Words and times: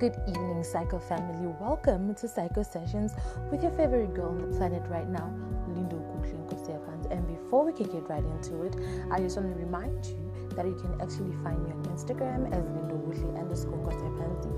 good 0.00 0.16
evening, 0.26 0.64
Psycho 0.64 0.98
family. 0.98 1.54
Welcome 1.60 2.14
to 2.14 2.26
Psycho 2.26 2.62
Sessions 2.62 3.12
with 3.50 3.62
your 3.62 3.70
favorite 3.72 4.14
girl 4.14 4.30
on 4.30 4.38
the 4.38 4.56
planet 4.56 4.82
right 4.88 5.06
now, 5.06 5.30
Lindo 5.68 6.00
Kuklenko 6.00 7.12
And 7.12 7.26
before 7.28 7.66
we 7.66 7.72
can 7.74 7.84
get 7.84 8.08
right 8.08 8.24
into 8.24 8.62
it, 8.62 8.74
I 9.12 9.18
just 9.20 9.36
want 9.36 9.52
to 9.52 9.62
remind 9.62 10.06
you 10.06 10.32
that 10.56 10.64
you 10.64 10.74
can 10.80 10.98
actually 11.02 11.36
find 11.44 11.62
me 11.62 11.72
on 11.72 11.84
Instagram 11.92 12.50
as 12.50 12.64
Lindo 12.64 12.96
Wutli 12.96 13.38
underscore 13.38 13.76
Nkosiapansi 13.76 14.50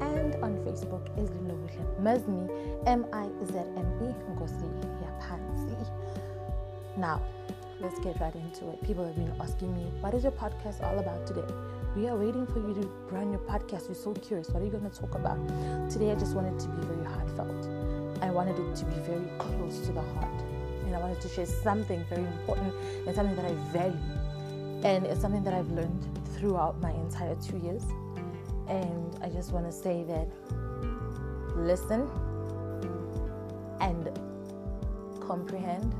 and 0.00 0.34
on 0.42 0.56
Facebook 0.66 1.06
as 1.16 1.30
Lindo 1.30 1.54
Wutli 1.54 2.02
Mazmi 2.02 2.50
M 2.88 3.06
I 3.12 3.28
Z 3.46 3.54
M 3.56 3.86
E 4.02 4.12
Yapansi. 5.04 5.90
Now, 6.96 7.22
let's 7.80 8.00
get 8.00 8.18
right 8.18 8.34
into 8.34 8.68
it. 8.70 8.82
People 8.82 9.06
have 9.06 9.14
been 9.14 9.32
asking 9.40 9.76
me, 9.76 9.92
what 10.00 10.12
is 10.14 10.24
your 10.24 10.32
podcast 10.32 10.82
all 10.82 10.98
about 10.98 11.24
today? 11.24 11.46
We 11.96 12.06
are 12.06 12.16
waiting 12.16 12.46
for 12.46 12.58
you 12.58 12.74
to 12.74 12.86
run 13.10 13.30
your 13.30 13.40
podcast. 13.40 13.88
We're 13.88 13.94
so 13.94 14.12
curious. 14.12 14.50
What 14.50 14.62
are 14.62 14.64
you 14.64 14.70
going 14.70 14.88
to 14.88 14.96
talk 14.96 15.14
about? 15.14 15.38
Today, 15.90 16.12
I 16.12 16.14
just 16.16 16.34
wanted 16.34 16.58
to 16.60 16.68
be 16.68 16.86
very 16.86 17.04
heartfelt. 17.04 17.68
I 18.22 18.30
wanted 18.30 18.58
it 18.58 18.76
to 18.76 18.84
be 18.84 18.94
very 19.00 19.26
close 19.38 19.80
to 19.86 19.92
the 19.92 20.02
heart. 20.02 20.42
And 20.84 20.94
I 20.94 20.98
wanted 20.98 21.20
to 21.22 21.28
share 21.28 21.46
something 21.46 22.04
very 22.10 22.24
important 22.24 22.74
and 23.06 23.16
something 23.16 23.34
that 23.36 23.46
I 23.46 23.52
value. 23.72 23.98
And 24.84 25.06
it's 25.06 25.20
something 25.20 25.42
that 25.44 25.54
I've 25.54 25.70
learned 25.70 26.06
throughout 26.36 26.78
my 26.80 26.92
entire 26.92 27.34
two 27.36 27.56
years. 27.56 27.82
And 28.68 29.18
I 29.22 29.30
just 29.30 29.52
want 29.52 29.64
to 29.66 29.72
say 29.72 30.04
that 30.04 30.28
listen 31.56 32.08
and 33.80 34.10
comprehend. 35.26 35.94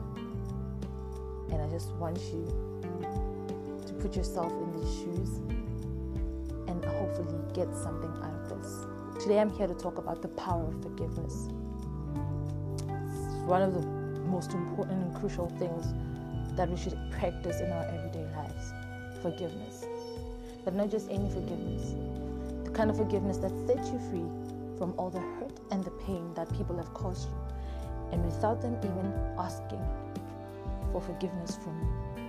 And 1.50 1.62
I 1.62 1.68
just 1.70 1.92
want 1.94 2.20
you 2.20 2.44
to 3.86 3.92
put 3.94 4.14
yourself 4.14 4.52
in 4.52 4.80
these 4.80 4.94
shoes 4.96 5.57
hopefully 6.88 7.38
get 7.54 7.74
something 7.74 8.10
out 8.22 8.34
of 8.34 8.48
this. 8.48 8.86
Today 9.22 9.38
I'm 9.38 9.50
here 9.50 9.66
to 9.66 9.74
talk 9.74 9.98
about 9.98 10.22
the 10.22 10.28
power 10.28 10.66
of 10.66 10.82
forgiveness. 10.82 11.48
It's 12.86 13.46
one 13.46 13.62
of 13.62 13.74
the 13.74 13.86
most 14.28 14.52
important 14.52 15.02
and 15.02 15.14
crucial 15.16 15.48
things 15.58 15.86
that 16.56 16.68
we 16.68 16.76
should 16.76 16.98
practice 17.12 17.60
in 17.60 17.70
our 17.72 17.84
everyday 17.84 18.24
lives 18.36 18.72
forgiveness. 19.22 19.84
But 20.64 20.74
not 20.74 20.90
just 20.90 21.10
any 21.10 21.28
forgiveness, 21.30 21.94
the 22.64 22.70
kind 22.70 22.90
of 22.90 22.96
forgiveness 22.96 23.38
that 23.38 23.52
sets 23.66 23.90
you 23.90 23.98
free 24.10 24.28
from 24.78 24.94
all 24.98 25.10
the 25.10 25.20
hurt 25.20 25.58
and 25.70 25.84
the 25.84 25.90
pain 25.90 26.32
that 26.34 26.52
people 26.56 26.76
have 26.76 26.92
caused 26.94 27.28
you, 27.28 27.34
and 28.12 28.24
without 28.24 28.62
them 28.62 28.76
even 28.78 29.12
asking 29.38 29.82
for 30.92 31.00
forgiveness 31.00 31.58
from 31.62 31.78
you. 31.80 32.27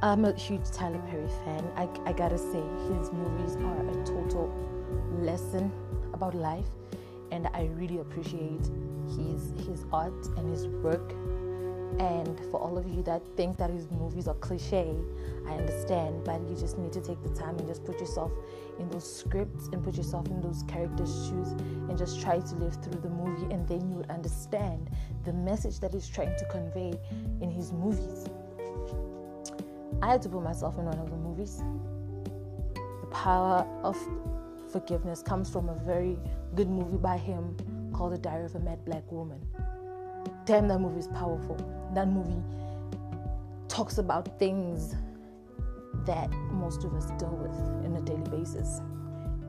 I'm 0.00 0.24
a 0.24 0.32
huge 0.32 0.70
Tyler 0.70 1.02
Perry 1.10 1.26
fan. 1.44 1.64
I, 1.74 1.88
I 2.08 2.12
gotta 2.12 2.38
say, 2.38 2.62
his 2.96 3.10
movies 3.10 3.56
are 3.56 3.90
a 3.90 4.04
total 4.04 4.48
lesson 5.18 5.72
about 6.14 6.36
life, 6.36 6.68
and 7.32 7.48
I 7.48 7.68
really 7.74 7.98
appreciate 7.98 8.64
his 9.08 9.52
his 9.66 9.84
art 9.92 10.24
and 10.36 10.48
his 10.48 10.68
work. 10.68 11.12
And 11.98 12.38
for 12.52 12.60
all 12.60 12.78
of 12.78 12.86
you 12.86 13.02
that 13.04 13.22
think 13.36 13.56
that 13.56 13.70
his 13.70 13.90
movies 13.90 14.28
are 14.28 14.34
cliche, 14.34 14.94
I 15.48 15.54
understand, 15.54 16.22
but 16.22 16.40
you 16.48 16.54
just 16.54 16.78
need 16.78 16.92
to 16.92 17.00
take 17.00 17.20
the 17.24 17.30
time 17.30 17.58
and 17.58 17.66
just 17.66 17.84
put 17.84 17.98
yourself 17.98 18.30
in 18.78 18.88
those 18.90 19.12
scripts 19.12 19.66
and 19.72 19.82
put 19.82 19.96
yourself 19.96 20.28
in 20.28 20.40
those 20.40 20.62
characters' 20.68 21.26
shoes 21.26 21.48
and 21.88 21.98
just 21.98 22.20
try 22.20 22.38
to 22.38 22.54
live 22.54 22.80
through 22.84 23.00
the 23.00 23.10
movie, 23.10 23.52
and 23.52 23.66
then 23.66 23.80
you 23.90 23.96
would 23.96 24.10
understand 24.10 24.90
the 25.24 25.32
message 25.32 25.80
that 25.80 25.92
he's 25.92 26.06
trying 26.06 26.36
to 26.38 26.44
convey 26.44 26.92
in 27.40 27.50
his 27.50 27.72
movies. 27.72 28.26
I 30.00 30.12
had 30.12 30.22
to 30.22 30.28
put 30.28 30.42
myself 30.42 30.78
in 30.78 30.84
one 30.84 30.98
of 30.98 31.10
the 31.10 31.16
movies. 31.16 31.62
The 32.74 33.06
power 33.06 33.66
of 33.82 33.96
forgiveness 34.70 35.22
comes 35.22 35.50
from 35.50 35.68
a 35.68 35.74
very 35.74 36.16
good 36.54 36.68
movie 36.68 36.98
by 36.98 37.16
him 37.16 37.56
called 37.92 38.12
The 38.12 38.18
Diary 38.18 38.44
of 38.44 38.54
a 38.54 38.60
Mad 38.60 38.84
Black 38.84 39.10
Woman. 39.10 39.40
Damn, 40.44 40.68
that 40.68 40.78
movie 40.78 41.00
is 41.00 41.08
powerful. 41.08 41.56
That 41.94 42.08
movie 42.08 42.42
talks 43.68 43.98
about 43.98 44.38
things 44.38 44.94
that 46.06 46.30
most 46.52 46.84
of 46.84 46.94
us 46.94 47.06
deal 47.18 47.36
with 47.36 47.50
on 47.84 47.96
a 47.96 48.00
daily 48.02 48.28
basis. 48.30 48.80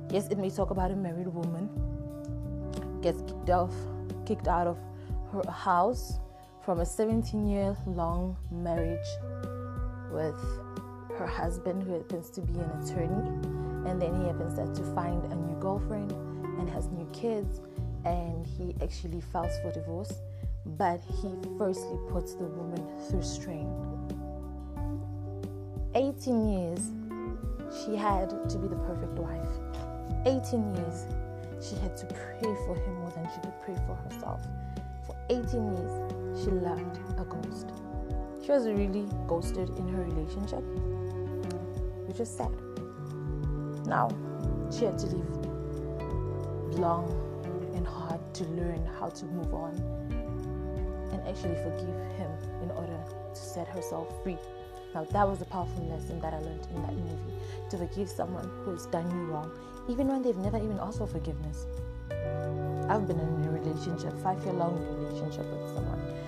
Yes, 0.09 0.27
it 0.29 0.39
may 0.39 0.49
talk 0.49 0.71
about 0.71 0.89
a 0.89 0.95
married 0.95 1.27
woman 1.27 1.69
gets 3.01 3.21
kicked 3.21 3.49
off, 3.49 3.73
kicked 4.25 4.47
out 4.47 4.67
of 4.67 4.77
her 5.31 5.49
house 5.51 6.19
from 6.65 6.79
a 6.79 6.85
17 6.85 7.47
year 7.47 7.77
long 7.85 8.35
marriage 8.51 9.07
with 10.11 10.35
her 11.17 11.27
husband, 11.27 11.83
who 11.83 11.93
happens 11.93 12.29
to 12.31 12.41
be 12.41 12.53
an 12.53 12.69
attorney, 12.81 13.27
and 13.89 14.01
then 14.01 14.19
he 14.19 14.27
happens 14.27 14.55
to 14.55 14.83
find 14.93 15.23
a 15.31 15.35
new 15.35 15.59
girlfriend 15.59 16.11
and 16.59 16.69
has 16.69 16.87
new 16.89 17.07
kids, 17.13 17.61
and 18.05 18.45
he 18.45 18.75
actually 18.81 19.21
files 19.21 19.57
for 19.61 19.71
divorce. 19.71 20.13
But 20.65 21.01
he 21.21 21.33
firstly 21.57 21.97
puts 22.09 22.35
the 22.35 22.45
woman 22.45 22.85
through 23.09 23.23
strain. 23.23 23.69
18 25.95 26.49
years, 26.49 26.91
she 27.83 27.95
had 27.95 28.29
to 28.49 28.57
be 28.57 28.67
the 28.67 28.75
perfect 28.75 29.13
wife. 29.13 29.49
18 30.25 30.75
years, 30.75 31.05
she 31.61 31.75
had 31.75 31.97
to 31.97 32.05
pray 32.05 32.55
for 32.65 32.75
him 32.75 32.93
more 32.99 33.11
than 33.11 33.27
she 33.33 33.41
could 33.41 33.61
pray 33.65 33.75
for 33.87 33.95
herself. 33.95 34.41
For 35.05 35.15
18 35.29 35.73
years, 35.73 36.43
she 36.43 36.51
loved 36.51 36.99
a 37.17 37.25
ghost. 37.25 37.71
She 38.49 38.53
was 38.53 38.65
really 38.65 39.07
ghosted 39.27 39.69
in 39.77 39.87
her 39.89 40.01
relationship, 40.01 40.63
which 42.07 42.19
is 42.19 42.27
sad. 42.27 42.49
Now, 43.85 44.09
she 44.75 44.85
had 44.85 44.97
to 44.97 45.05
live 45.05 46.79
long 46.79 47.13
and 47.75 47.85
hard 47.85 48.19
to 48.33 48.43
learn 48.45 48.83
how 48.99 49.09
to 49.09 49.25
move 49.25 49.53
on 49.53 49.75
and 51.11 51.21
actually 51.27 51.61
forgive 51.61 51.93
him 52.17 52.31
in 52.63 52.71
order 52.71 52.97
to 53.35 53.39
set 53.39 53.67
herself 53.67 54.11
free. 54.23 54.39
Now, 54.95 55.03
that 55.03 55.29
was 55.29 55.43
a 55.43 55.45
powerful 55.45 55.85
lesson 55.85 56.19
that 56.21 56.33
I 56.33 56.39
learned 56.39 56.67
in 56.73 56.81
that 56.81 56.95
movie 56.95 57.33
to 57.69 57.77
forgive 57.77 58.09
someone 58.09 58.49
who 58.65 58.71
has 58.71 58.87
done 58.87 59.11
you 59.11 59.25
wrong, 59.31 59.51
even 59.87 60.07
when 60.07 60.23
they've 60.23 60.35
never 60.35 60.57
even 60.57 60.79
asked 60.79 60.97
for 60.97 61.05
forgiveness. 61.05 61.67
I've 62.89 63.07
been 63.07 63.19
in 63.19 63.45
a 63.45 63.51
relationship, 63.51 64.19
five 64.23 64.43
year 64.43 64.53
long 64.53 64.73
relationship 64.97 65.45
with 65.45 65.75
someone 65.75 66.18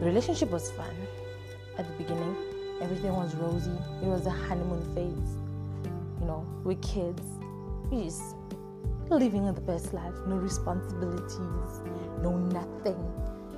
the 0.00 0.06
relationship 0.06 0.50
was 0.50 0.70
fun 0.72 0.94
at 1.76 1.86
the 1.86 1.92
beginning. 2.02 2.34
Everything 2.80 3.14
was 3.14 3.34
rosy. 3.34 3.70
It 4.02 4.06
was 4.06 4.26
a 4.26 4.30
honeymoon 4.30 4.82
phase. 4.94 5.36
You 6.20 6.26
know, 6.26 6.46
with 6.64 6.80
kids. 6.82 7.22
We're 7.90 8.04
just 8.04 8.34
living 9.10 9.52
the 9.52 9.60
best 9.60 9.92
life. 9.92 10.14
No 10.26 10.36
responsibilities, 10.36 11.36
no 12.22 12.38
nothing. 12.38 12.96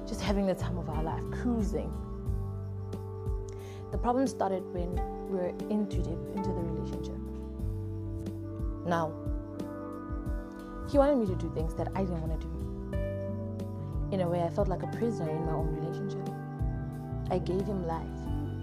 Just 0.07 0.21
having 0.21 0.47
the 0.47 0.55
time 0.55 0.79
of 0.79 0.89
our 0.89 1.03
life, 1.03 1.23
cruising. 1.31 1.93
The 3.93 3.99
problem 3.99 4.27
started 4.27 4.65
when 4.73 4.91
we 5.31 5.39
were 5.39 5.53
in 5.71 5.87
too 5.87 6.03
deep 6.03 6.19
into 6.35 6.49
the 6.49 6.61
relationship. 6.61 7.19
Now, 8.85 9.13
he 10.91 10.99
wanted 10.99 11.19
me 11.19 11.27
to 11.27 11.37
do 11.37 11.53
things 11.55 11.75
that 11.75 11.89
I 11.95 12.01
didn't 12.01 12.21
want 12.21 12.41
to 12.41 12.47
do. 12.47 12.63
In 14.13 14.21
a 14.23 14.29
way, 14.29 14.43
I 14.43 14.51
felt 14.51 14.69
like 14.69 14.83
a 14.83 14.89
prisoner 14.89 15.31
in 15.31 15.47
my 15.47 15.53
own 15.53 15.75
relationship. 15.77 16.22
I 17.33 17.39
gave 17.39 17.63
him 17.63 17.87
life 17.87 18.19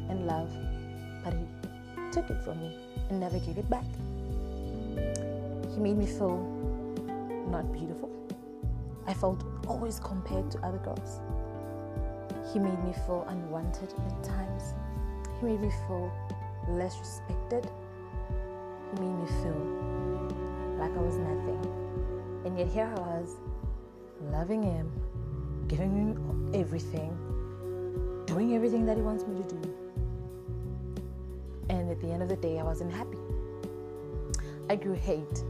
and 0.09 0.27
love, 0.27 0.47
but 1.23 1.33
he 1.33 2.11
took 2.11 2.29
it 2.29 2.39
from 2.43 2.59
me 2.59 2.77
and 3.09 3.19
never 3.19 3.39
gave 3.39 3.57
it 3.57 3.67
back. 3.67 3.83
He 5.73 5.79
made 5.79 5.97
me 5.97 6.05
feel 6.05 6.37
not 7.49 7.73
beautiful. 7.73 8.11
I 9.07 9.15
felt 9.15 9.43
always 9.65 9.99
compared 9.99 10.51
to 10.51 10.59
other 10.59 10.77
girls. 10.77 11.19
He 12.53 12.59
made 12.59 12.77
me 12.83 12.93
feel 13.07 13.25
unwanted 13.27 13.91
at 13.91 14.23
times. 14.23 14.75
He 15.39 15.47
made 15.47 15.61
me 15.61 15.71
feel 15.87 16.11
less 16.67 16.95
respected. 16.99 17.67
He 18.93 19.01
made 19.01 19.15
me 19.15 19.25
feel 19.41 20.77
like 20.77 20.95
I 20.95 21.01
was 21.01 21.17
nothing. 21.17 21.59
And 22.45 22.55
yet 22.55 22.67
here 22.67 22.93
I 22.95 22.99
was, 22.99 23.35
loving 24.31 24.61
him, 24.61 24.91
giving 25.67 25.89
him 25.89 26.51
everything, 26.53 27.17
doing 28.29 28.55
everything 28.55 28.85
that 28.85 28.95
he 28.95 29.01
wants 29.01 29.25
me 29.25 29.41
to 29.41 29.55
do. 29.55 29.75
And 31.69 31.89
at 31.89 31.99
the 31.99 32.11
end 32.11 32.21
of 32.21 32.29
the 32.29 32.35
day, 32.35 32.59
I 32.59 32.63
wasn't 32.63 32.93
happy. 32.93 33.17
I 34.69 34.75
grew 34.75 34.93
hate. 34.93 35.43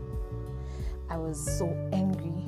I 1.09 1.17
was 1.17 1.37
so 1.57 1.67
angry. 1.91 2.45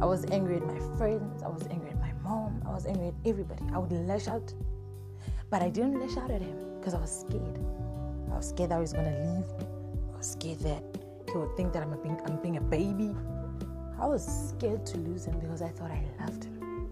I 0.00 0.06
was 0.06 0.24
angry 0.30 0.56
at 0.56 0.66
my 0.66 0.78
friends. 0.96 1.42
I 1.42 1.48
was 1.48 1.66
angry 1.70 1.90
at 1.90 2.00
my 2.00 2.12
mom. 2.22 2.62
I 2.66 2.70
was 2.70 2.86
angry 2.86 3.08
at 3.08 3.14
everybody. 3.26 3.62
I 3.74 3.78
would 3.78 3.92
lash 3.92 4.28
out. 4.28 4.54
But 5.50 5.60
I 5.60 5.68
didn't 5.68 6.00
lash 6.00 6.16
out 6.16 6.30
at 6.30 6.40
him 6.40 6.78
because 6.78 6.94
I 6.94 7.00
was 7.00 7.10
scared. 7.10 7.58
I 8.32 8.36
was 8.36 8.48
scared 8.48 8.70
that 8.70 8.76
he 8.76 8.80
was 8.80 8.94
going 8.94 9.12
to 9.12 9.18
leave. 9.18 9.44
I 10.14 10.16
was 10.16 10.30
scared 10.30 10.60
that 10.60 10.82
he 11.30 11.36
would 11.36 11.54
think 11.56 11.74
that 11.74 11.82
I'm, 11.82 11.90
being, 12.02 12.18
I'm 12.24 12.40
being 12.40 12.56
a 12.56 12.62
baby. 12.62 13.14
I 14.00 14.06
was 14.06 14.24
scared 14.24 14.86
to 14.86 14.96
lose 14.96 15.26
him 15.26 15.38
because 15.38 15.60
I 15.60 15.68
thought 15.68 15.90
I 15.90 16.02
loved 16.20 16.44
him. 16.44 16.88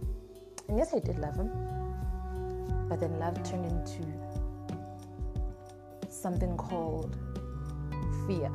And 0.68 0.76
yes, 0.76 0.92
I 0.92 0.98
did 0.98 1.18
love 1.18 1.36
him. 1.36 1.77
But 2.88 3.00
then 3.00 3.19
love 3.19 3.43
turned 3.43 3.67
into 3.67 4.02
something 6.08 6.56
called 6.56 7.17
fear. 8.26 8.50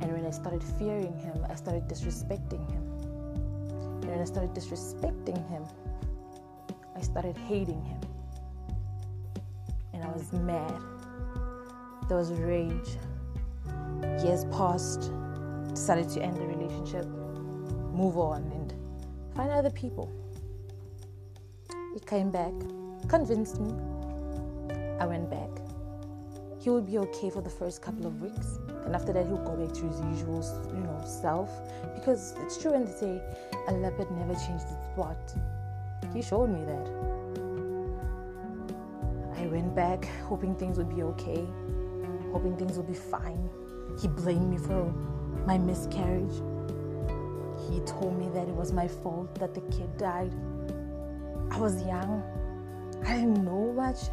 And 0.00 0.12
when 0.12 0.24
I 0.26 0.30
started 0.30 0.62
fearing 0.78 1.16
him, 1.18 1.44
I 1.48 1.54
started 1.54 1.86
disrespecting 1.88 2.68
him. 2.70 2.82
And 4.02 4.10
when 4.10 4.20
I 4.20 4.24
started 4.24 4.54
disrespecting 4.54 5.36
him, 5.48 5.64
I 6.96 7.02
started 7.02 7.36
hating 7.36 7.82
him. 7.82 8.00
And 9.92 10.02
I 10.02 10.10
was 10.10 10.32
mad. 10.32 10.80
There 12.08 12.16
was 12.16 12.32
rage. 12.32 12.96
Years 14.24 14.44
passed, 14.46 15.12
decided 15.68 16.08
to 16.10 16.22
end 16.22 16.36
the 16.36 16.46
relationship, 16.46 17.06
move 17.92 18.16
on, 18.16 18.42
and 18.52 18.74
find 19.36 19.50
other 19.50 19.70
people. 19.70 20.10
He 21.94 22.00
came 22.00 22.30
back, 22.30 22.52
convinced 23.06 23.60
me. 23.60 23.72
I 24.98 25.06
went 25.06 25.30
back. 25.30 25.50
He 26.58 26.70
would 26.70 26.86
be 26.86 26.98
okay 26.98 27.30
for 27.30 27.40
the 27.40 27.50
first 27.50 27.80
couple 27.82 28.06
of 28.06 28.20
weeks, 28.20 28.58
and 28.84 28.94
after 28.94 29.12
that, 29.12 29.26
he'll 29.26 29.38
go 29.38 29.56
back 29.56 29.72
to 29.74 29.82
his 29.82 30.00
usual, 30.00 30.42
you 30.74 30.80
know, 30.80 31.00
self. 31.06 31.50
Because 31.94 32.34
it's 32.40 32.60
true 32.60 32.72
when 32.72 32.84
they 32.84 32.92
say 32.92 33.22
a 33.68 33.72
leopard 33.72 34.10
never 34.10 34.34
changes 34.34 34.64
its 34.64 34.72
spot. 34.92 35.16
He 36.12 36.20
showed 36.20 36.50
me 36.50 36.64
that. 36.64 36.88
I 39.38 39.46
went 39.46 39.74
back, 39.74 40.04
hoping 40.26 40.56
things 40.56 40.78
would 40.78 40.94
be 40.94 41.02
okay, 41.02 41.46
hoping 42.32 42.56
things 42.56 42.76
would 42.76 42.88
be 42.88 42.94
fine. 42.94 43.48
He 44.00 44.08
blamed 44.08 44.50
me 44.50 44.58
for 44.58 44.92
my 45.46 45.58
miscarriage. 45.58 46.42
He 47.70 47.80
told 47.80 48.18
me 48.18 48.28
that 48.34 48.48
it 48.48 48.54
was 48.54 48.72
my 48.72 48.88
fault 48.88 49.34
that 49.36 49.54
the 49.54 49.60
kid 49.72 49.96
died. 49.96 50.34
I 51.50 51.58
was 51.58 51.82
young. 51.86 52.22
I 53.08 53.14
didn't 53.14 53.42
know 53.42 53.72
much. 53.72 54.10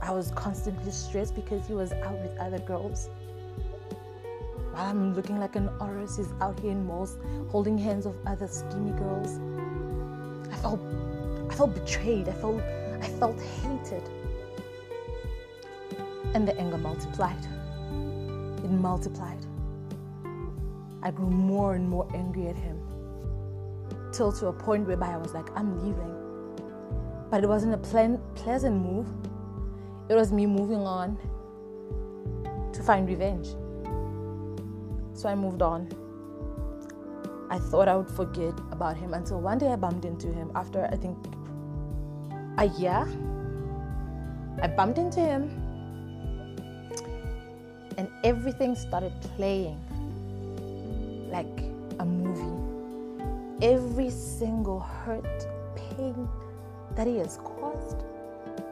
I 0.00 0.12
was 0.12 0.30
constantly 0.30 0.92
stressed 0.92 1.34
because 1.34 1.66
he 1.66 1.74
was 1.74 1.90
out 1.90 2.16
with 2.22 2.38
other 2.38 2.60
girls. 2.60 3.10
While 4.70 4.86
I'm 4.86 5.14
looking 5.14 5.40
like 5.40 5.56
an 5.56 5.68
Oris, 5.80 6.16
he's 6.16 6.32
out 6.40 6.60
here 6.60 6.70
in 6.70 6.86
malls 6.86 7.18
holding 7.48 7.76
hands 7.76 8.06
of 8.06 8.14
other 8.26 8.46
skinny 8.46 8.92
girls. 8.92 9.40
I 10.48 10.54
felt 10.58 10.80
I 11.50 11.54
felt 11.56 11.74
betrayed. 11.74 12.28
I 12.28 12.32
felt 12.34 12.62
I 13.02 13.08
felt 13.18 13.40
hated. 13.40 14.08
And 16.32 16.46
the 16.46 16.56
anger 16.56 16.78
multiplied. 16.78 17.44
It 18.62 18.70
multiplied. 18.70 19.44
I 21.02 21.10
grew 21.10 21.30
more 21.30 21.74
and 21.74 21.88
more 21.88 22.06
angry 22.14 22.46
at 22.46 22.54
him. 22.54 22.78
Till 24.12 24.30
to 24.30 24.46
a 24.46 24.52
point 24.52 24.86
whereby 24.86 25.14
I 25.14 25.16
was 25.16 25.34
like, 25.34 25.50
I'm 25.56 25.84
leaving. 25.84 26.29
But 27.30 27.44
it 27.44 27.48
wasn't 27.48 27.74
a 27.74 27.78
ple- 27.78 28.20
pleasant 28.34 28.82
move. 28.82 29.06
It 30.08 30.14
was 30.14 30.32
me 30.32 30.46
moving 30.46 30.80
on 30.80 31.16
to 32.72 32.82
find 32.82 33.08
revenge. 33.08 33.48
So 35.14 35.28
I 35.28 35.34
moved 35.34 35.62
on. 35.62 35.88
I 37.50 37.58
thought 37.58 37.88
I 37.88 37.96
would 37.96 38.10
forget 38.10 38.54
about 38.72 38.96
him 38.96 39.14
until 39.14 39.40
one 39.40 39.58
day 39.58 39.68
I 39.68 39.76
bumped 39.76 40.04
into 40.04 40.32
him 40.32 40.50
after 40.54 40.86
I 40.86 40.96
think 40.96 41.16
a 42.58 42.66
year. 42.80 43.06
I 44.62 44.66
bumped 44.66 44.98
into 44.98 45.20
him 45.20 45.50
and 47.96 48.08
everything 48.24 48.74
started 48.74 49.12
playing 49.36 49.78
like 51.30 51.60
a 51.98 52.04
movie. 52.04 52.56
Every 53.62 54.10
single 54.10 54.80
hurt, 54.80 55.46
pain 55.76 56.28
that 56.96 57.06
he 57.06 57.18
has 57.18 57.38
caused, 57.38 58.04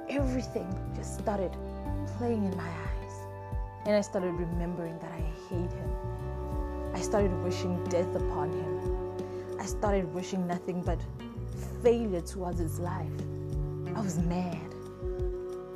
everything 0.08 0.66
just 0.96 1.18
started 1.18 1.52
playing 2.16 2.44
in 2.44 2.56
my 2.56 2.68
eyes. 2.68 3.14
And 3.86 3.96
I 3.96 4.00
started 4.00 4.32
remembering 4.32 4.98
that 4.98 5.12
I 5.12 5.22
hate 5.48 5.72
him. 5.72 5.90
I 6.94 7.00
started 7.00 7.32
wishing 7.42 7.82
death 7.84 8.14
upon 8.14 8.50
him. 8.52 9.58
I 9.60 9.66
started 9.66 10.12
wishing 10.12 10.46
nothing 10.46 10.82
but 10.82 11.00
failure 11.82 12.20
towards 12.20 12.58
his 12.58 12.78
life. 12.78 13.06
I 13.94 14.00
was 14.00 14.18
mad. 14.18 14.74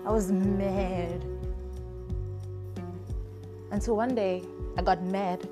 I 0.04 0.10
was 0.10 0.32
mad. 0.32 1.24
Until 3.70 3.96
one 3.96 4.14
day 4.14 4.42
I 4.76 4.82
got 4.82 5.02
mad 5.02 5.48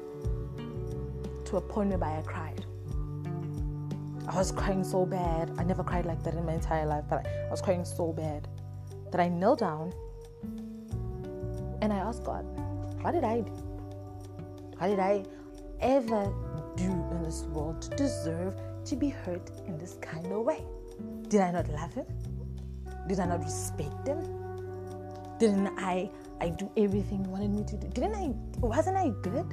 to 1.46 1.56
a 1.56 1.60
point 1.60 1.90
whereby 1.90 2.18
I 2.18 2.22
cried. 2.22 2.39
I 4.30 4.34
was 4.36 4.52
crying 4.52 4.84
so 4.84 5.04
bad. 5.04 5.50
I 5.58 5.64
never 5.64 5.82
cried 5.82 6.06
like 6.06 6.22
that 6.22 6.34
in 6.34 6.46
my 6.46 6.52
entire 6.52 6.86
life, 6.86 7.02
but 7.10 7.26
I 7.26 7.50
was 7.50 7.60
crying 7.60 7.84
so 7.84 8.12
bad 8.12 8.46
that 9.10 9.20
I 9.20 9.28
knelt 9.28 9.58
down 9.58 9.92
and 11.82 11.92
I 11.92 11.96
asked 11.96 12.22
God, 12.22 12.44
What 13.02 13.10
did 13.10 13.24
I 13.24 13.40
do? 13.40 13.50
What 14.78 14.86
did 14.86 15.00
I 15.00 15.24
ever 15.80 16.32
do 16.76 16.84
in 17.10 17.24
this 17.24 17.42
world 17.42 17.82
to 17.82 17.90
deserve 17.96 18.54
to 18.84 18.94
be 18.94 19.08
hurt 19.08 19.50
in 19.66 19.76
this 19.78 19.94
kind 20.00 20.26
of 20.26 20.44
way? 20.44 20.62
Did 21.26 21.40
I 21.40 21.50
not 21.50 21.68
love 21.68 21.92
Him? 21.92 22.06
Did 23.08 23.18
I 23.18 23.26
not 23.26 23.40
respect 23.40 24.06
Him? 24.06 24.20
Didn't 25.40 25.76
I 25.76 26.08
I 26.40 26.50
do 26.50 26.70
everything 26.76 27.24
He 27.24 27.30
wanted 27.32 27.50
me 27.50 27.64
to 27.64 27.76
do? 27.76 27.88
Didn't 27.88 28.14
I 28.14 28.28
wasn't 28.64 28.96
I 28.96 29.08
good? 29.22 29.52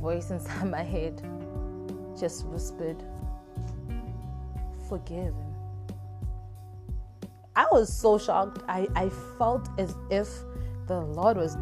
Voice 0.00 0.30
inside 0.30 0.70
my 0.70 0.82
head 0.82 1.22
just 2.18 2.46
whispered, 2.46 3.02
Forgive 4.88 5.34
him. 5.34 5.54
I 7.54 7.66
was 7.72 7.92
so 7.92 8.18
shocked. 8.18 8.62
I, 8.68 8.88
I 8.94 9.10
felt 9.36 9.68
as 9.78 9.94
if 10.10 10.28
the 10.86 11.00
Lord 11.00 11.36
was 11.36 11.56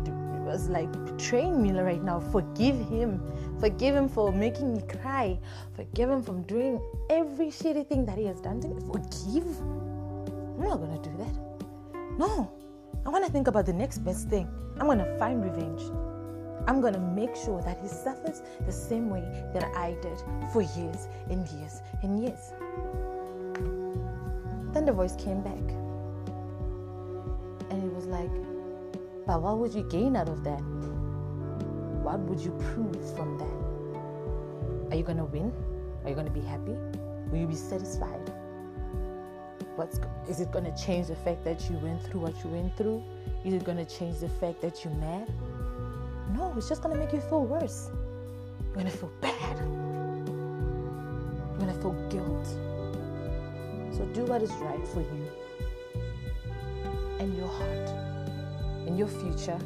was 0.47 0.69
like 0.69 0.93
betraying 1.05 1.61
me 1.61 1.73
right 1.73 2.03
now. 2.03 2.21
Forgive 2.21 2.79
him. 2.89 3.21
Forgive 3.59 3.97
him 3.97 4.09
for 4.09 4.33
making 4.33 4.75
me 4.75 4.83
cry. 4.83 5.39
Forgive 5.75 6.09
him 6.09 6.23
from 6.23 6.43
doing 6.43 6.81
every 7.11 7.47
shitty 7.47 7.89
thing 7.89 8.07
that 8.07 8.17
he 8.17 8.25
has 8.27 8.41
done 8.41 8.61
to 8.61 8.69
me. 8.69 8.77
Forgive? 8.87 9.59
I'm 9.59 10.63
not 10.63 10.79
gonna 10.79 11.03
do 11.03 11.11
that. 11.19 12.17
No. 12.17 12.53
I 13.05 13.09
wanna 13.09 13.29
think 13.29 13.49
about 13.49 13.67
the 13.67 13.73
next 13.73 13.99
best 13.99 14.29
thing. 14.29 14.49
I'm 14.79 14.87
gonna 14.87 15.19
find 15.19 15.43
revenge. 15.43 15.83
I'm 16.67 16.81
going 16.81 16.95
to 16.95 17.01
make 17.01 17.37
sure 17.37 17.63
that 17.63 17.79
he 17.81 17.89
suffers 17.89 18.43
the 18.65 18.73
same 18.73 19.09
way 19.09 19.23
that 19.55 19.65
I 19.77 19.97
did 20.03 20.19
for 20.53 20.63
years 20.63 21.09
and 21.31 21.47
years 21.49 21.81
and 22.03 22.21
years. 22.21 22.53
Then 24.73 24.85
the 24.85 24.93
voice 24.93 25.15
came 25.17 25.43
back. 25.43 25.63
And 27.71 27.83
it 27.83 27.93
was 27.95 28.07
like, 28.07 28.31
but 29.27 29.43
what 29.43 29.59
would 29.59 29.75
you 29.75 29.83
gain 29.89 30.17
out 30.17 30.29
of 30.29 30.43
that? 30.45 30.61
What 32.03 32.19
would 32.21 32.41
you 32.41 32.51
prove 32.73 33.17
from 33.17 33.39
that? 33.39 34.93
Are 34.93 34.97
you 34.97 35.05
going 35.05 35.19
to 35.19 35.25
win? 35.25 35.53
Are 36.05 36.09
you 36.09 36.15
going 36.15 36.27
to 36.27 36.33
be 36.33 36.41
happy? 36.41 36.77
Will 37.31 37.39
you 37.39 37.47
be 37.47 37.55
satisfied? 37.55 38.33
What's, 39.77 40.01
is 40.29 40.41
it 40.41 40.51
going 40.53 40.65
to 40.65 40.77
change 40.77 41.09
the 41.09 41.17
fact 41.17 41.45
that 41.45 41.69
you 41.69 41.77
went 41.79 42.03
through 42.03 42.21
what 42.21 42.43
you 42.43 42.51
went 42.51 42.77
through? 42.77 43.03
Is 43.45 43.55
it 43.55 43.65
going 43.65 43.79
to 43.79 43.85
change 43.85 44.19
the 44.19 44.29
fact 44.29 44.61
that 44.63 44.85
you're 44.85 44.95
mad? 44.95 45.33
No, 46.35 46.53
it's 46.57 46.69
just 46.69 46.83
gonna 46.83 46.97
make 46.97 47.13
you 47.13 47.21
feel 47.21 47.45
worse. 47.45 47.91
You're 48.65 48.75
gonna 48.75 48.91
feel 48.91 49.13
bad. 49.21 49.59
You're 51.49 51.59
gonna 51.59 51.75
feel 51.75 51.95
guilt. 52.11 52.47
So 53.97 54.05
do 54.13 54.25
what 54.25 54.43
is 54.43 54.51
right 54.53 54.87
for 54.89 55.01
you 55.01 55.31
and 57.19 57.35
your 57.37 57.49
heart 57.49 57.89
and 58.87 58.99
your 58.99 59.09
future 59.09 59.59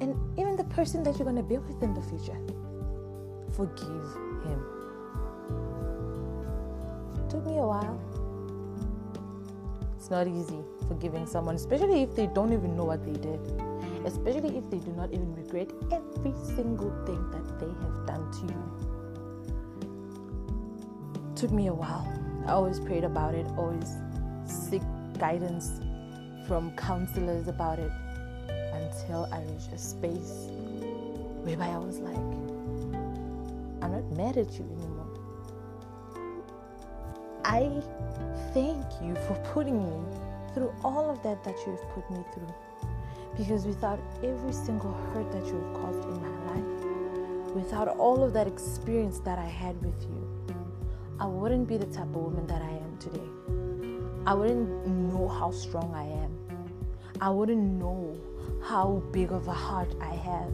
and 0.00 0.14
even 0.38 0.56
the 0.56 0.64
person 0.64 1.02
that 1.04 1.18
you're 1.18 1.24
gonna 1.24 1.42
be 1.42 1.56
with 1.58 1.82
in 1.82 1.94
the 1.94 2.02
future. 2.02 2.36
Forgive 3.52 3.88
him. 4.44 4.66
It 7.16 7.30
took 7.30 7.46
me 7.46 7.58
a 7.58 7.66
while. 7.66 7.98
It's 9.96 10.10
not 10.10 10.26
easy 10.26 10.62
forgiving 10.88 11.26
someone, 11.26 11.54
especially 11.54 12.02
if 12.02 12.14
they 12.14 12.26
don't 12.26 12.52
even 12.52 12.76
know 12.76 12.84
what 12.84 13.04
they 13.06 13.12
did 13.12 13.40
especially 14.04 14.56
if 14.58 14.68
they 14.70 14.78
do 14.78 14.92
not 14.92 15.12
even 15.12 15.34
regret 15.34 15.70
every 15.90 16.34
single 16.54 16.90
thing 17.06 17.30
that 17.30 17.58
they 17.58 17.66
have 17.66 18.06
done 18.06 18.30
to 18.32 18.46
you. 18.52 18.62
Took 21.34 21.50
me 21.50 21.66
a 21.68 21.74
while. 21.74 22.06
I 22.46 22.52
always 22.52 22.78
prayed 22.78 23.04
about 23.04 23.34
it, 23.34 23.46
always 23.56 23.96
seek 24.46 24.82
guidance 25.18 25.80
from 26.46 26.72
counselors 26.76 27.48
about 27.48 27.78
it 27.78 27.90
until 28.72 29.26
I 29.32 29.42
reached 29.44 29.72
a 29.72 29.78
space 29.78 30.48
whereby 31.42 31.68
I 31.68 31.78
was 31.78 31.98
like, 31.98 32.16
I'm 33.82 33.92
not 33.92 34.10
mad 34.16 34.36
at 34.36 34.52
you 34.58 34.64
anymore. 34.64 35.04
I 37.44 37.70
thank 38.52 38.84
you 39.02 39.14
for 39.26 39.34
putting 39.52 39.84
me 39.84 40.02
through 40.54 40.72
all 40.82 41.10
of 41.10 41.22
that 41.22 41.44
that 41.44 41.56
you 41.66 41.72
have 41.72 41.88
put 41.90 42.10
me 42.10 42.24
through. 42.32 42.54
Because 43.36 43.66
without 43.66 44.00
every 44.22 44.52
single 44.52 44.92
hurt 45.12 45.30
that 45.32 45.44
you 45.46 45.54
have 45.54 45.74
caused 45.82 46.04
in 46.04 46.22
my 46.22 46.54
life, 46.54 47.54
without 47.54 47.88
all 47.88 48.22
of 48.22 48.32
that 48.32 48.46
experience 48.46 49.18
that 49.20 49.38
I 49.38 49.46
had 49.46 49.80
with 49.82 50.00
you, 50.02 50.54
I 51.18 51.26
wouldn't 51.26 51.68
be 51.68 51.76
the 51.76 51.86
type 51.86 52.06
of 52.06 52.16
woman 52.16 52.46
that 52.46 52.62
I 52.62 52.70
am 52.70 52.98
today. 52.98 53.28
I 54.26 54.34
wouldn't 54.34 54.86
know 54.86 55.28
how 55.28 55.50
strong 55.50 55.92
I 55.94 56.04
am. 56.04 56.38
I 57.20 57.30
wouldn't 57.30 57.62
know 57.78 58.18
how 58.62 59.02
big 59.12 59.30
of 59.30 59.48
a 59.48 59.52
heart 59.52 59.94
I 60.00 60.14
have. 60.14 60.52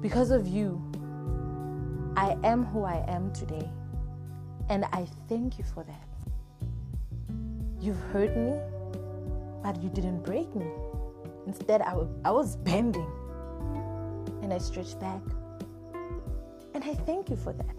Because 0.00 0.30
of 0.30 0.46
you, 0.46 0.82
I 2.16 2.36
am 2.44 2.64
who 2.64 2.84
I 2.84 3.04
am 3.08 3.32
today. 3.32 3.68
And 4.68 4.84
I 4.86 5.06
thank 5.28 5.58
you 5.58 5.64
for 5.64 5.84
that. 5.84 6.08
You've 7.80 8.00
hurt 8.12 8.36
me, 8.36 8.58
but 9.62 9.82
you 9.82 9.88
didn't 9.90 10.24
break 10.24 10.54
me. 10.54 10.66
Instead, 11.46 11.82
I, 11.82 11.90
w- 11.90 12.08
I 12.24 12.30
was 12.30 12.56
bending 12.56 13.10
and 14.42 14.52
I 14.52 14.58
stretched 14.58 15.00
back. 15.00 15.20
And 16.74 16.84
I 16.84 16.94
thank 16.94 17.30
you 17.30 17.36
for 17.36 17.52
that. 17.52 17.76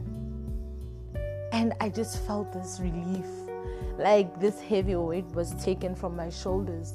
And 1.54 1.74
I 1.80 1.90
just 1.90 2.26
felt 2.26 2.52
this 2.52 2.80
relief 2.82 3.26
like 3.98 4.40
this 4.40 4.62
heavy 4.62 4.96
weight 4.96 5.26
was 5.28 5.54
taken 5.64 5.96
from 5.96 6.16
my 6.16 6.30
shoulders. 6.30 6.94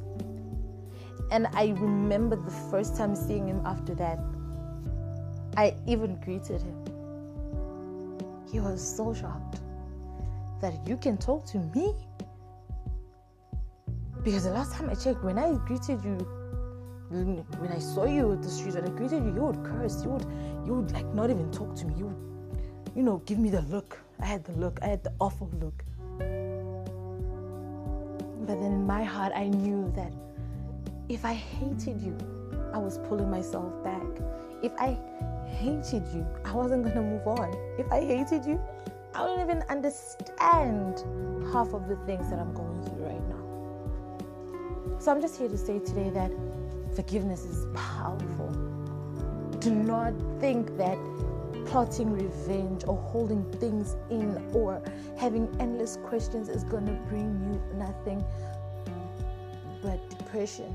And 1.30 1.46
I 1.54 1.74
remember 1.78 2.36
the 2.36 2.50
first 2.70 2.96
time 2.96 3.16
seeing 3.16 3.48
him 3.48 3.62
after 3.64 3.94
that. 3.94 4.18
I 5.56 5.74
even 5.86 6.16
greeted 6.20 6.62
him. 6.62 6.84
He 8.50 8.60
was 8.60 8.82
so 8.82 9.14
shocked 9.14 9.60
that 10.60 10.74
you 10.86 10.96
can 10.96 11.16
talk 11.16 11.44
to 11.46 11.58
me. 11.58 11.94
Because 14.24 14.44
the 14.44 14.50
last 14.50 14.72
time 14.72 14.88
I 14.88 14.94
checked, 14.94 15.24
when 15.24 15.36
I 15.38 15.52
greeted 15.66 16.04
you, 16.04 16.16
when 17.10 17.72
I 17.74 17.78
saw 17.78 18.04
you 18.04 18.32
at 18.32 18.42
the 18.42 18.48
street 18.48 18.76
and 18.76 18.86
I 18.86 18.90
greeted 18.90 19.24
you, 19.24 19.34
you 19.34 19.42
would 19.42 19.64
curse. 19.64 20.02
You 20.04 20.10
would, 20.10 20.26
you 20.64 20.74
would 20.74 20.92
like 20.92 21.06
not 21.06 21.28
even 21.30 21.50
talk 21.50 21.74
to 21.76 21.86
me. 21.86 21.94
You 21.98 22.06
would, 22.06 22.94
you 22.94 23.02
know, 23.02 23.18
give 23.26 23.38
me 23.38 23.50
the 23.50 23.62
look. 23.62 23.98
I 24.20 24.26
had 24.26 24.44
the 24.44 24.52
look. 24.52 24.78
I 24.80 24.86
had 24.86 25.02
the 25.02 25.12
awful 25.20 25.50
look. 25.60 25.82
But 28.46 28.60
then 28.60 28.72
in 28.72 28.86
my 28.86 29.02
heart, 29.02 29.32
I 29.34 29.48
knew 29.48 29.92
that 29.96 30.12
if 31.08 31.24
I 31.24 31.34
hated 31.34 32.00
you, 32.00 32.16
I 32.72 32.78
was 32.78 32.98
pulling 32.98 33.30
myself 33.30 33.72
back. 33.82 34.06
If 34.62 34.72
I 34.78 34.96
hated 35.48 36.06
you, 36.14 36.24
I 36.44 36.52
wasn't 36.52 36.84
going 36.84 36.94
to 36.94 37.02
move 37.02 37.26
on. 37.26 37.52
If 37.76 37.90
I 37.90 38.00
hated 38.00 38.44
you, 38.46 38.60
I 39.14 39.22
wouldn't 39.22 39.40
even 39.40 39.62
understand 39.68 41.04
half 41.52 41.74
of 41.74 41.88
the 41.88 41.96
things 42.06 42.30
that 42.30 42.38
I'm 42.38 42.54
going. 42.54 42.71
So 45.02 45.10
I'm 45.10 45.20
just 45.20 45.36
here 45.36 45.48
to 45.48 45.58
say 45.58 45.80
today 45.80 46.10
that 46.10 46.30
forgiveness 46.94 47.42
is 47.44 47.66
powerful. 47.74 48.50
Do 49.58 49.74
not 49.74 50.14
think 50.38 50.76
that 50.76 50.96
plotting 51.66 52.12
revenge 52.12 52.84
or 52.86 52.96
holding 52.96 53.42
things 53.54 53.96
in 54.10 54.40
or 54.52 54.80
having 55.18 55.52
endless 55.58 55.98
questions 56.04 56.48
is 56.48 56.62
going 56.62 56.86
to 56.86 56.92
bring 57.08 57.32
you 57.42 57.76
nothing 57.76 58.24
but 59.82 60.08
depression. 60.08 60.72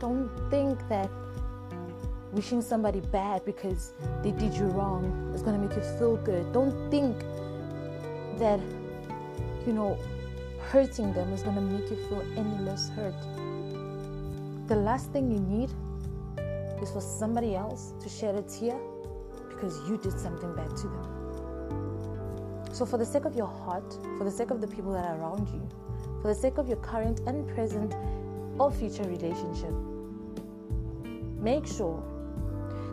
Don't 0.00 0.28
think 0.50 0.80
that 0.88 1.08
wishing 2.32 2.62
somebody 2.62 2.98
bad 2.98 3.44
because 3.44 3.92
they 4.24 4.32
did 4.32 4.54
you 4.54 4.64
wrong 4.64 5.30
is 5.36 5.40
going 5.40 5.54
to 5.54 5.64
make 5.64 5.76
you 5.76 5.98
feel 6.00 6.16
good. 6.16 6.52
Don't 6.52 6.90
think 6.90 7.16
that, 8.40 8.58
you 9.64 9.72
know, 9.72 9.96
hurting 10.70 11.12
them 11.12 11.32
is 11.32 11.42
going 11.42 11.56
to 11.56 11.62
make 11.62 11.88
you 11.90 11.96
feel 12.08 12.24
any 12.36 12.58
less 12.64 12.88
hurt. 12.90 13.14
The 14.68 14.76
last 14.76 15.12
thing 15.12 15.30
you 15.30 15.38
need 15.38 15.70
is 16.82 16.90
for 16.90 17.00
somebody 17.00 17.54
else 17.54 17.94
to 18.02 18.08
shed 18.08 18.34
a 18.34 18.42
tear 18.42 18.76
because 19.48 19.78
you 19.88 19.96
did 19.96 20.18
something 20.18 20.54
bad 20.54 20.76
to 20.76 20.88
them. 20.88 21.16
So, 22.72 22.84
for 22.84 22.98
the 22.98 23.06
sake 23.06 23.24
of 23.24 23.36
your 23.36 23.46
heart, 23.46 23.90
for 24.18 24.24
the 24.24 24.30
sake 24.30 24.50
of 24.50 24.60
the 24.60 24.66
people 24.66 24.92
that 24.92 25.04
are 25.04 25.18
around 25.18 25.48
you, 25.48 25.66
for 26.20 26.28
the 26.28 26.34
sake 26.34 26.58
of 26.58 26.68
your 26.68 26.78
current 26.78 27.20
and 27.26 27.48
present 27.48 27.94
or 28.58 28.70
future 28.72 29.04
relationship, 29.04 29.72
make 31.40 31.66
sure 31.66 32.02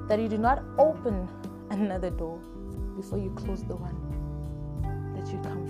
that 0.07 0.19
you 0.19 0.29
do 0.29 0.37
not 0.37 0.63
open 0.77 1.27
another 1.71 2.11
door 2.11 2.37
before 2.95 3.17
you 3.17 3.31
close 3.31 3.63
the 3.63 3.75
one 3.75 3.97
that 5.15 5.27
you 5.31 5.39
come. 5.41 5.62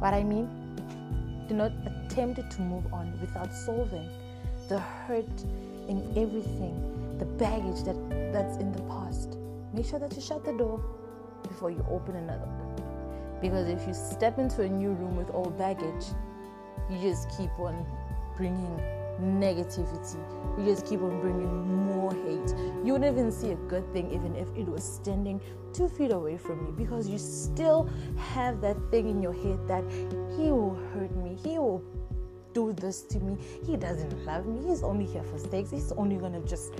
What 0.00 0.14
I 0.14 0.22
mean, 0.22 0.48
do 1.46 1.54
not 1.54 1.72
attempt 1.84 2.40
to 2.50 2.62
move 2.62 2.90
on 2.90 3.12
without 3.20 3.52
solving 3.52 4.08
the 4.70 4.78
hurt 4.78 5.44
in 5.88 6.10
everything, 6.16 7.18
the 7.18 7.26
baggage 7.26 7.82
that, 7.84 8.32
that's 8.32 8.56
in 8.56 8.72
the 8.72 8.80
past. 8.84 9.36
Make 9.74 9.84
sure 9.84 9.98
that 9.98 10.16
you 10.16 10.22
shut 10.22 10.42
the 10.42 10.54
door 10.54 10.82
before 11.42 11.70
you 11.70 11.84
open 11.90 12.16
another 12.16 12.46
one. 12.46 13.40
Because 13.42 13.68
if 13.68 13.86
you 13.86 13.92
step 13.92 14.38
into 14.38 14.62
a 14.62 14.68
new 14.70 14.92
room 14.92 15.16
with 15.16 15.30
old 15.34 15.58
baggage, 15.58 16.06
you 16.88 16.98
just 16.98 17.28
keep 17.36 17.50
on 17.58 17.84
bringing 18.38 18.80
negativity. 19.20 20.18
You 20.58 20.64
just 20.64 20.86
keep 20.86 21.00
on 21.00 21.20
bringing 21.20 21.86
more 21.86 22.12
hate. 22.12 22.54
You 22.84 22.94
wouldn't 22.94 23.12
even 23.12 23.30
see 23.30 23.50
a 23.50 23.56
good 23.68 23.90
thing 23.92 24.10
even 24.12 24.34
if 24.36 24.48
it 24.56 24.66
was 24.66 24.82
standing 24.82 25.40
two 25.72 25.88
feet 25.88 26.12
away 26.12 26.36
from 26.36 26.66
you 26.66 26.72
because 26.72 27.08
you 27.08 27.18
still 27.18 27.88
have 28.16 28.60
that 28.60 28.76
thing 28.90 29.08
in 29.08 29.22
your 29.22 29.32
head 29.32 29.66
that 29.68 29.84
he 30.36 30.50
will 30.50 30.74
hurt 30.92 31.14
me, 31.16 31.36
he 31.42 31.58
will 31.58 31.82
do 32.52 32.72
this 32.72 33.02
to 33.02 33.20
me. 33.20 33.36
He 33.64 33.76
doesn't 33.76 34.24
love 34.24 34.46
me. 34.46 34.68
He's 34.68 34.82
only 34.82 35.06
here 35.06 35.22
for 35.22 35.38
sex. 35.38 35.70
He's 35.70 35.92
only 35.92 36.16
gonna 36.16 36.40
just, 36.40 36.74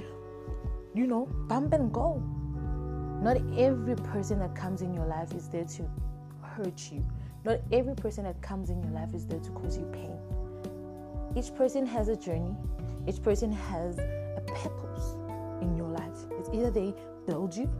you 0.94 1.06
know, 1.06 1.26
bump 1.49 1.73
and 1.73 1.92
go. 1.92 2.23
Not 3.23 3.37
every 3.56 3.97
person 3.97 4.38
that 4.40 4.54
comes 4.54 4.82
in 4.82 4.94
your 4.94 5.06
life 5.06 5.32
is 5.32 5.49
there 5.49 5.64
to 5.64 5.90
hurt 6.42 6.90
you. 6.90 7.04
Not 7.44 7.61
every 7.73 7.94
person 7.94 8.25
that 8.25 8.40
comes 8.42 8.70
in 8.70 8.82
your 8.82 8.92
life 8.92 9.14
is 9.14 9.26
there 9.26 9.40
to 9.40 9.50
cause 9.50 9.78
you 9.78 9.85
pain. 9.92 10.16
Each 11.37 11.54
person 11.54 11.87
has 11.87 12.08
a 12.08 12.16
journey. 12.16 12.56
Each 13.06 13.22
person 13.22 13.52
has 13.52 13.99
a 13.99 14.42
purpose 14.46 15.14
in 15.62 15.76
your 15.76 15.88
life. 15.88 16.16
It's 16.38 16.49
either 16.52 16.70
they 16.70 16.94
build 17.26 17.56
you, 17.56 17.70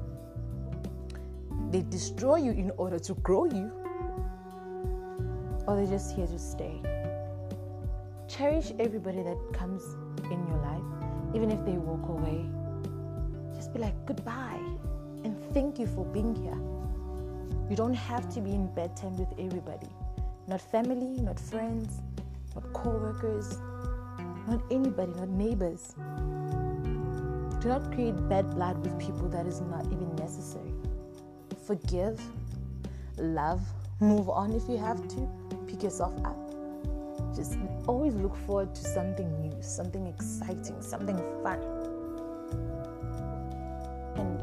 they 1.71 1.83
destroy 1.83 2.37
you 2.37 2.53
in 2.53 2.71
order 2.77 2.99
to 2.99 3.15
grow 3.15 3.45
you, 3.45 3.71
or 5.67 5.77
they're 5.77 5.87
just 5.87 6.15
here 6.15 6.27
to 6.27 6.39
stay. 6.39 6.81
Cherish 8.29 8.73
everybody 8.79 9.23
that 9.23 9.39
comes 9.53 9.83
in 10.25 10.47
your 10.47 10.59
life, 10.59 11.35
even 11.35 11.51
if 11.51 11.65
they 11.65 11.73
walk 11.73 12.09
away. 12.09 12.47
Just 13.55 13.73
be 13.73 13.81
like, 13.81 13.95
goodbye, 14.07 14.61
and 15.25 15.37
thank 15.53 15.79
you 15.79 15.87
for 15.87 16.05
being 16.07 16.35
here. 16.35 16.59
You 17.69 17.77
don't 17.77 17.95
have 17.95 18.33
to 18.35 18.41
be 18.41 18.51
in 18.51 18.73
bad 18.75 18.97
time 18.97 19.17
with 19.17 19.33
everybody. 19.39 19.89
Not 20.49 20.61
family, 20.61 21.21
not 21.21 21.39
friends, 21.39 22.01
not 22.55 22.73
co 22.73 22.91
workers, 22.91 23.59
not 24.49 24.61
anybody, 24.71 25.13
not 25.13 25.29
neighbors. 25.29 25.95
Do 27.61 27.69
not 27.69 27.93
create 27.93 28.17
bad 28.29 28.51
blood 28.55 28.79
with 28.79 28.99
people 28.99 29.29
that 29.29 29.47
is 29.47 29.61
not 29.61 29.87
even 29.87 30.15
necessary. 30.17 30.73
Forgive, 31.67 32.21
love, 33.19 33.61
move 34.01 34.29
on 34.29 34.53
if 34.53 34.69
you 34.69 34.79
have 34.79 35.07
to, 35.09 35.29
pick 35.67 35.83
yourself 35.83 36.15
up 36.25 36.51
just 37.35 37.59
always 37.87 38.15
look 38.15 38.37
forward 38.47 38.75
to 38.75 38.83
something 38.83 39.41
new, 39.41 39.57
something 39.63 40.07
exciting, 40.07 40.77
something 40.81 41.17
fun. 41.43 41.59
And 44.17 44.43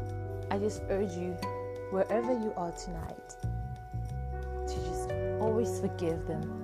I 0.50 0.58
just 0.58 0.82
urge 0.90 1.12
you, 1.12 1.36
wherever 1.90 2.32
you 2.32 2.52
are 2.56 2.72
tonight, 2.72 3.36
to 4.66 4.74
just 4.88 5.12
always 5.40 5.78
forgive 5.80 6.26
them, 6.26 6.57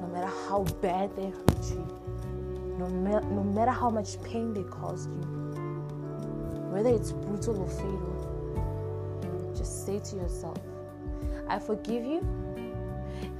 no 0.00 0.06
matter 0.08 0.30
how 0.48 0.64
bad 0.80 1.14
they 1.16 1.30
hurt 1.30 1.70
you, 1.70 1.86
no, 2.78 2.86
ma- 2.88 3.20
no 3.20 3.42
matter 3.42 3.70
how 3.70 3.90
much 3.90 4.22
pain 4.22 4.54
they 4.54 4.62
caused 4.62 5.10
you, 5.10 5.22
whether 6.70 6.90
it's 6.90 7.12
brutal 7.12 7.60
or 7.60 7.68
fatal. 7.68 8.14
Just 9.56 9.84
say 9.84 9.98
to 9.98 10.16
yourself, 10.16 10.58
I 11.48 11.58
forgive 11.58 12.04
you, 12.04 12.20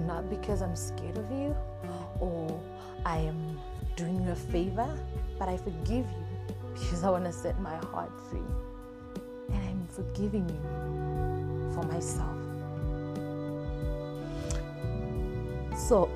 not 0.01 0.29
because 0.29 0.63
I'm 0.63 0.75
scared 0.75 1.19
of 1.19 1.31
you 1.31 1.55
or 2.21 2.61
I 3.05 3.19
am 3.19 3.61
doing 3.97 4.23
you 4.25 4.33
a 4.33 4.37
favor, 4.37 4.89
but 5.39 5.49
I 5.49 5.57
forgive 5.57 6.07
you 6.07 6.55
because 6.75 7.05
I 7.05 7.11
want 7.11 7.25
to 7.25 7.33
set 7.33 7.61
my 7.61 7.77
heart 7.77 8.11
free. 8.31 8.41
And 9.53 9.69
I'm 9.69 9.87
forgiving 9.89 10.49
you 10.49 11.73
for 11.75 11.83
myself. 11.87 12.37
So 15.79 16.11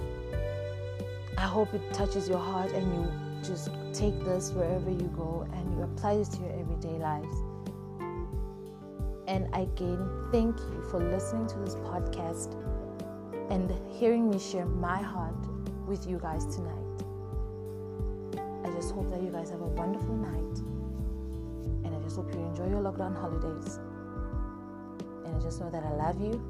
I 1.42 1.46
hope 1.46 1.74
it 1.74 1.82
touches 1.92 2.28
your 2.28 2.38
heart 2.38 2.70
and 2.70 2.86
you 2.94 3.12
just 3.42 3.70
take 3.92 4.16
this 4.24 4.52
wherever 4.52 4.88
you 4.88 5.10
go 5.16 5.44
and 5.52 5.74
you 5.74 5.82
apply 5.82 6.16
this 6.16 6.28
to 6.28 6.40
your 6.40 6.52
everyday 6.52 6.96
lives. 7.00 7.36
And 9.26 9.48
again, 9.52 10.08
thank 10.30 10.56
you 10.56 10.86
for 10.88 11.00
listening 11.02 11.48
to 11.48 11.58
this 11.58 11.74
podcast 11.74 12.54
and 13.50 13.68
hearing 13.90 14.30
me 14.30 14.38
share 14.38 14.66
my 14.66 15.02
heart 15.02 15.34
with 15.88 16.06
you 16.06 16.20
guys 16.22 16.46
tonight. 16.46 16.78
I 18.64 18.70
just 18.70 18.94
hope 18.94 19.10
that 19.10 19.20
you 19.20 19.32
guys 19.32 19.50
have 19.50 19.62
a 19.62 19.66
wonderful 19.66 20.14
night. 20.14 20.58
And 21.84 21.92
I 21.92 21.98
just 22.04 22.14
hope 22.14 22.32
you 22.32 22.38
enjoy 22.38 22.68
your 22.68 22.82
lockdown 22.82 23.20
holidays. 23.20 23.80
And 25.24 25.34
I 25.34 25.40
just 25.40 25.60
know 25.60 25.70
that 25.70 25.82
I 25.82 25.90
love 25.90 26.20
you. 26.20 26.40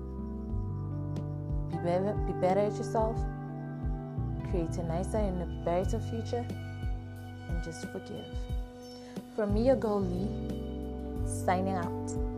Be 1.70 1.78
better, 1.78 2.12
be 2.26 2.34
better 2.34 2.60
at 2.60 2.76
yourself. 2.76 3.18
Create 4.52 4.76
a 4.76 4.82
nicer 4.82 5.16
and 5.16 5.40
a 5.40 5.46
brighter 5.64 5.98
future, 5.98 6.44
and 7.48 7.64
just 7.64 7.86
forgive. 7.86 8.26
From 9.34 9.54
me, 9.54 9.64
your 9.64 9.76
girl 9.76 10.02
Lee, 10.02 10.28
signing 11.26 11.74
out. 11.74 12.31